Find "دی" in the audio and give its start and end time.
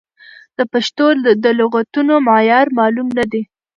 3.31-3.41